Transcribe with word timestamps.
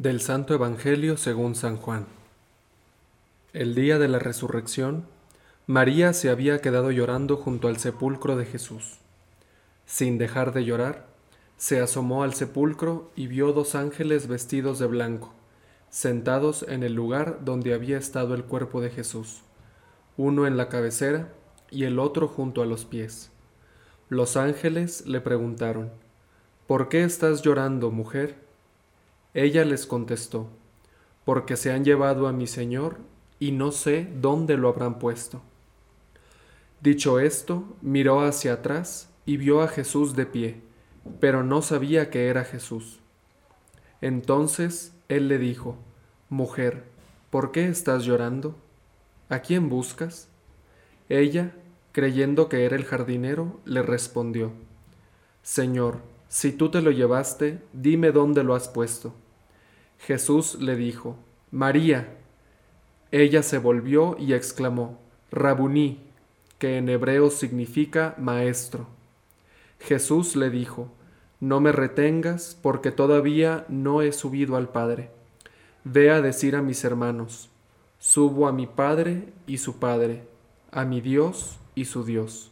Del 0.00 0.22
Santo 0.22 0.54
Evangelio 0.54 1.18
según 1.18 1.54
San 1.54 1.76
Juan. 1.76 2.06
El 3.52 3.74
día 3.74 3.98
de 3.98 4.08
la 4.08 4.18
resurrección, 4.18 5.04
María 5.66 6.14
se 6.14 6.30
había 6.30 6.62
quedado 6.62 6.90
llorando 6.90 7.36
junto 7.36 7.68
al 7.68 7.76
sepulcro 7.76 8.34
de 8.34 8.46
Jesús. 8.46 8.96
Sin 9.84 10.16
dejar 10.16 10.54
de 10.54 10.64
llorar, 10.64 11.04
se 11.58 11.80
asomó 11.80 12.22
al 12.22 12.32
sepulcro 12.32 13.10
y 13.14 13.26
vio 13.26 13.52
dos 13.52 13.74
ángeles 13.74 14.26
vestidos 14.26 14.78
de 14.78 14.86
blanco, 14.86 15.34
sentados 15.90 16.64
en 16.66 16.82
el 16.82 16.94
lugar 16.94 17.40
donde 17.44 17.74
había 17.74 17.98
estado 17.98 18.34
el 18.34 18.44
cuerpo 18.44 18.80
de 18.80 18.88
Jesús, 18.88 19.42
uno 20.16 20.46
en 20.46 20.56
la 20.56 20.70
cabecera 20.70 21.30
y 21.70 21.84
el 21.84 21.98
otro 21.98 22.26
junto 22.26 22.62
a 22.62 22.66
los 22.66 22.86
pies. 22.86 23.30
Los 24.08 24.38
ángeles 24.38 25.04
le 25.06 25.20
preguntaron, 25.20 25.90
¿Por 26.66 26.88
qué 26.88 27.04
estás 27.04 27.42
llorando, 27.42 27.90
mujer? 27.90 28.48
Ella 29.34 29.64
les 29.64 29.86
contestó, 29.86 30.48
porque 31.24 31.56
se 31.56 31.70
han 31.72 31.84
llevado 31.84 32.26
a 32.26 32.32
mi 32.32 32.46
Señor 32.46 32.98
y 33.38 33.52
no 33.52 33.70
sé 33.70 34.08
dónde 34.20 34.56
lo 34.56 34.68
habrán 34.68 34.98
puesto. 34.98 35.40
Dicho 36.80 37.20
esto, 37.20 37.64
miró 37.80 38.22
hacia 38.22 38.54
atrás 38.54 39.08
y 39.26 39.36
vio 39.36 39.62
a 39.62 39.68
Jesús 39.68 40.16
de 40.16 40.26
pie, 40.26 40.60
pero 41.20 41.44
no 41.44 41.62
sabía 41.62 42.10
que 42.10 42.28
era 42.28 42.44
Jesús. 42.44 43.00
Entonces 44.00 44.92
él 45.08 45.28
le 45.28 45.38
dijo, 45.38 45.76
Mujer, 46.28 46.84
¿por 47.30 47.52
qué 47.52 47.68
estás 47.68 48.04
llorando? 48.04 48.56
¿A 49.28 49.40
quién 49.40 49.68
buscas? 49.68 50.28
Ella, 51.08 51.52
creyendo 51.92 52.48
que 52.48 52.64
era 52.64 52.76
el 52.76 52.84
jardinero, 52.84 53.60
le 53.64 53.82
respondió, 53.82 54.52
Señor, 55.42 55.98
si 56.28 56.52
tú 56.52 56.70
te 56.70 56.80
lo 56.80 56.90
llevaste, 56.92 57.60
dime 57.72 58.12
dónde 58.12 58.44
lo 58.44 58.54
has 58.54 58.68
puesto. 58.68 59.12
Jesús 60.00 60.58
le 60.60 60.76
dijo, 60.76 61.16
María. 61.50 62.16
Ella 63.12 63.42
se 63.42 63.58
volvió 63.58 64.16
y 64.18 64.32
exclamó, 64.32 64.98
Rabuní, 65.30 66.00
que 66.58 66.78
en 66.78 66.88
hebreo 66.88 67.30
significa 67.30 68.14
maestro. 68.18 68.86
Jesús 69.78 70.36
le 70.36 70.50
dijo, 70.50 70.88
No 71.38 71.60
me 71.60 71.72
retengas, 71.72 72.56
porque 72.62 72.90
todavía 72.90 73.66
no 73.68 74.00
he 74.00 74.12
subido 74.12 74.56
al 74.56 74.68
Padre. 74.68 75.10
Ve 75.84 76.10
a 76.10 76.20
decir 76.20 76.56
a 76.56 76.62
mis 76.62 76.82
hermanos, 76.84 77.50
Subo 77.98 78.48
a 78.48 78.52
mi 78.52 78.66
Padre 78.66 79.28
y 79.46 79.58
su 79.58 79.78
Padre, 79.78 80.22
a 80.70 80.84
mi 80.84 81.00
Dios 81.00 81.58
y 81.74 81.84
su 81.84 82.04
Dios. 82.04 82.50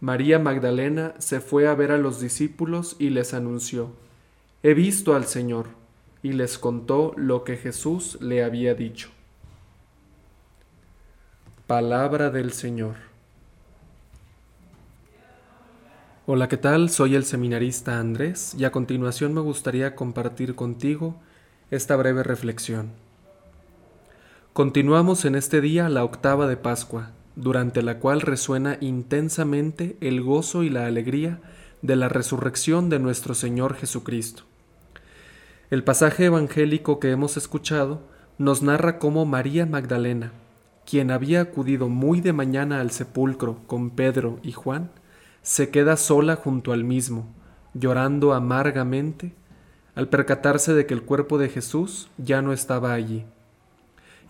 María 0.00 0.38
Magdalena 0.38 1.14
se 1.18 1.40
fue 1.40 1.66
a 1.66 1.74
ver 1.74 1.90
a 1.90 1.98
los 1.98 2.20
discípulos 2.20 2.96
y 2.98 3.10
les 3.10 3.32
anunció, 3.32 3.90
He 4.62 4.74
visto 4.74 5.14
al 5.14 5.24
Señor, 5.24 5.68
y 6.24 6.32
les 6.32 6.56
contó 6.56 7.12
lo 7.18 7.44
que 7.44 7.58
Jesús 7.58 8.16
le 8.22 8.42
había 8.42 8.74
dicho. 8.74 9.10
Palabra 11.66 12.30
del 12.30 12.54
Señor. 12.54 12.94
Hola, 16.24 16.48
¿qué 16.48 16.56
tal? 16.56 16.88
Soy 16.88 17.14
el 17.14 17.26
seminarista 17.26 18.00
Andrés 18.00 18.54
y 18.58 18.64
a 18.64 18.72
continuación 18.72 19.34
me 19.34 19.42
gustaría 19.42 19.94
compartir 19.94 20.54
contigo 20.54 21.16
esta 21.70 21.94
breve 21.94 22.22
reflexión. 22.22 22.92
Continuamos 24.54 25.26
en 25.26 25.34
este 25.34 25.60
día 25.60 25.90
la 25.90 26.04
octava 26.04 26.46
de 26.46 26.56
Pascua, 26.56 27.10
durante 27.36 27.82
la 27.82 27.98
cual 27.98 28.22
resuena 28.22 28.78
intensamente 28.80 29.98
el 30.00 30.22
gozo 30.22 30.62
y 30.62 30.70
la 30.70 30.86
alegría 30.86 31.42
de 31.82 31.96
la 31.96 32.08
resurrección 32.08 32.88
de 32.88 32.98
nuestro 32.98 33.34
Señor 33.34 33.74
Jesucristo. 33.74 34.44
El 35.74 35.82
pasaje 35.82 36.26
evangélico 36.26 37.00
que 37.00 37.10
hemos 37.10 37.36
escuchado 37.36 38.00
nos 38.38 38.62
narra 38.62 39.00
cómo 39.00 39.26
María 39.26 39.66
Magdalena, 39.66 40.30
quien 40.86 41.10
había 41.10 41.40
acudido 41.40 41.88
muy 41.88 42.20
de 42.20 42.32
mañana 42.32 42.80
al 42.80 42.92
sepulcro 42.92 43.58
con 43.66 43.90
Pedro 43.90 44.38
y 44.44 44.52
Juan, 44.52 44.92
se 45.42 45.70
queda 45.70 45.96
sola 45.96 46.36
junto 46.36 46.72
al 46.72 46.84
mismo, 46.84 47.26
llorando 47.74 48.34
amargamente, 48.34 49.34
al 49.96 50.08
percatarse 50.08 50.74
de 50.74 50.86
que 50.86 50.94
el 50.94 51.02
cuerpo 51.02 51.38
de 51.38 51.48
Jesús 51.48 52.08
ya 52.18 52.40
no 52.40 52.52
estaba 52.52 52.92
allí. 52.92 53.24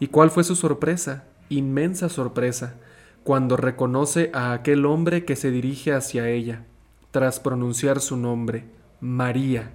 ¿Y 0.01 0.07
cuál 0.07 0.31
fue 0.31 0.45
su 0.45 0.57
sorpresa, 0.57 1.25
inmensa 1.51 2.09
sorpresa, 2.09 2.77
cuando 3.23 3.59
reconoce 3.59 4.31
a 4.33 4.55
aquel 4.55 4.87
hombre 4.87 5.27
que 5.27 5.37
se 5.37 5.51
dirige 5.51 5.93
hacia 5.93 6.27
ella, 6.27 6.65
tras 7.11 7.39
pronunciar 7.39 8.01
su 8.01 8.17
nombre, 8.17 8.65
María. 8.99 9.73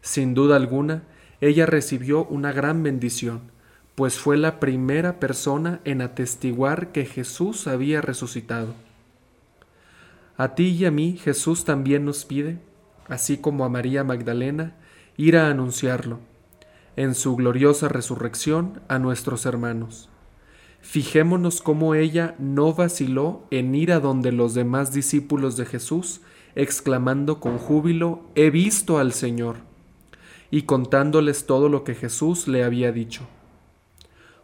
Sin 0.00 0.34
duda 0.34 0.56
alguna, 0.56 1.02
ella 1.40 1.66
recibió 1.66 2.24
una 2.24 2.52
gran 2.52 2.82
bendición, 2.82 3.40
pues 3.94 4.18
fue 4.18 4.36
la 4.36 4.60
primera 4.60 5.18
persona 5.18 5.80
en 5.84 6.02
atestiguar 6.02 6.92
que 6.92 7.04
Jesús 7.04 7.66
había 7.66 8.00
resucitado. 8.00 8.74
A 10.36 10.54
ti 10.54 10.68
y 10.68 10.84
a 10.84 10.92
mí 10.92 11.16
Jesús 11.16 11.64
también 11.64 12.04
nos 12.04 12.24
pide, 12.24 12.58
así 13.08 13.38
como 13.38 13.64
a 13.64 13.68
María 13.68 14.04
Magdalena, 14.04 14.76
ir 15.16 15.36
a 15.36 15.50
anunciarlo, 15.50 16.20
en 16.94 17.14
su 17.14 17.34
gloriosa 17.34 17.88
resurrección 17.88 18.80
a 18.86 19.00
nuestros 19.00 19.46
hermanos. 19.46 20.08
Fijémonos 20.80 21.60
cómo 21.60 21.94
ella 21.94 22.36
no 22.38 22.72
vaciló 22.72 23.42
en 23.50 23.74
ir 23.74 23.92
a 23.92 23.98
donde 23.98 24.30
los 24.30 24.54
demás 24.54 24.92
discípulos 24.92 25.56
de 25.56 25.66
Jesús, 25.66 26.20
exclamando 26.54 27.40
con 27.40 27.58
júbilo, 27.58 28.22
He 28.36 28.50
visto 28.50 28.98
al 28.98 29.12
Señor, 29.12 29.67
y 30.50 30.62
contándoles 30.62 31.46
todo 31.46 31.68
lo 31.68 31.84
que 31.84 31.94
Jesús 31.94 32.48
le 32.48 32.64
había 32.64 32.92
dicho. 32.92 33.22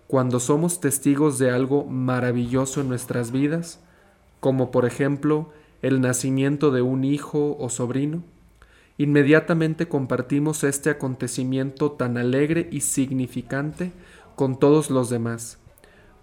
Cuando 0.07 0.41
somos 0.41 0.81
testigos 0.81 1.39
de 1.39 1.51
algo 1.51 1.85
maravilloso 1.85 2.81
en 2.81 2.89
nuestras 2.89 3.31
vidas, 3.31 3.81
como 4.41 4.71
por 4.71 4.85
ejemplo 4.85 5.51
el 5.83 6.01
nacimiento 6.01 6.71
de 6.71 6.83
un 6.83 7.05
hijo 7.05 7.57
o 7.59 7.69
sobrino, 7.69 8.23
inmediatamente 8.99 9.89
compartimos 9.89 10.63
este 10.65 10.91
acontecimiento 10.91 11.93
tan 11.93 12.17
alegre 12.17 12.69
y 12.71 12.81
significante 12.81 13.93
con 14.37 14.59
todos 14.59 14.91
los 14.91 15.11
demás 15.11 15.59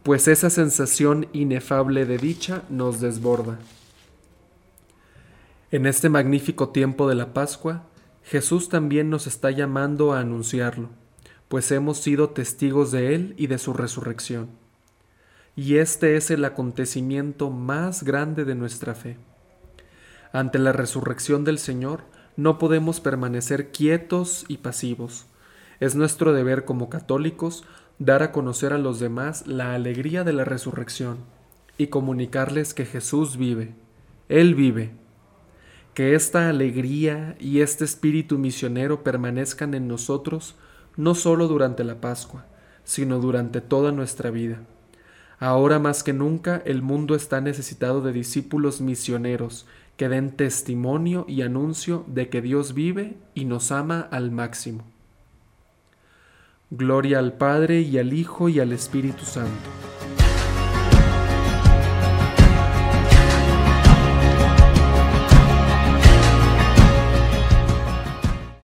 pues 0.04 0.28
esa 0.28 0.50
sensación 0.50 1.28
inefable 1.32 2.06
de 2.06 2.18
dicha 2.18 2.64
nos 2.70 3.00
desborda. 3.00 3.60
En 5.70 5.86
este 5.86 6.10
magnífico 6.10 6.70
tiempo 6.70 7.08
de 7.08 7.16
la 7.16 7.34
Pascua, 7.34 7.84
Jesús 8.24 8.70
también 8.70 9.10
nos 9.10 9.28
está 9.28 9.52
llamando 9.52 10.14
a 10.14 10.20
anunciarlo, 10.20 10.90
pues 11.48 11.72
hemos 11.72 11.98
sido 11.98 12.30
testigos 12.30 12.92
de 12.92 13.16
Él 13.16 13.34
y 13.38 13.48
de 13.48 13.58
su 13.58 13.74
resurrección. 13.74 14.50
Y 15.56 15.78
este 15.78 16.16
es 16.16 16.32
el 16.32 16.46
acontecimiento 16.46 17.50
más 17.50 18.04
grande 18.04 18.46
de 18.46 18.56
nuestra 18.56 18.96
fe. 18.96 19.18
Ante 20.32 20.60
la 20.60 20.72
resurrección 20.72 21.44
del 21.44 21.60
Señor, 21.60 22.04
no 22.38 22.58
podemos 22.58 23.02
permanecer 23.02 23.72
quietos 23.72 24.46
y 24.48 24.58
pasivos. 24.58 25.26
Es 25.82 25.96
nuestro 25.96 26.32
deber 26.32 26.64
como 26.64 26.90
católicos 26.90 27.66
dar 28.00 28.24
a 28.24 28.32
conocer 28.32 28.72
a 28.72 28.78
los 28.78 29.00
demás 29.00 29.46
la 29.46 29.74
alegría 29.74 30.24
de 30.24 30.34
la 30.34 30.46
resurrección 30.46 31.18
y 31.78 31.88
comunicarles 31.88 32.74
que 32.74 32.86
Jesús 32.86 33.38
vive, 33.38 33.76
Él 34.30 34.56
vive. 34.56 35.01
Que 35.94 36.16
esta 36.16 36.50
alegría 36.50 37.36
y 37.40 37.60
este 37.60 37.84
espíritu 37.84 38.38
misionero 38.38 39.04
permanezcan 39.04 39.74
en 39.74 39.88
nosotros 39.88 40.56
no 40.96 41.16
solo 41.16 41.48
durante 41.48 41.84
la 41.84 42.00
Pascua, 42.00 42.46
sino 42.84 43.20
durante 43.20 43.60
toda 43.60 43.92
nuestra 43.92 44.32
vida. 44.32 44.60
Ahora 45.40 45.80
más 45.80 46.04
que 46.04 46.14
nunca 46.14 46.62
el 46.66 46.82
mundo 46.82 47.16
está 47.16 47.42
necesitado 47.42 48.02
de 48.02 48.14
discípulos 48.14 48.80
misioneros 48.80 49.66
que 49.98 50.08
den 50.08 50.32
testimonio 50.32 51.26
y 51.28 51.42
anuncio 51.42 52.06
de 52.08 52.30
que 52.30 52.42
Dios 52.42 52.74
vive 52.74 53.18
y 53.34 53.46
nos 53.46 53.72
ama 53.72 54.08
al 54.12 54.32
máximo. 54.32 54.84
Gloria 56.70 57.20
al 57.20 57.34
Padre 57.34 57.82
y 57.82 57.98
al 57.98 58.14
Hijo 58.14 58.48
y 58.48 58.60
al 58.60 58.72
Espíritu 58.72 59.26
Santo 59.26 59.81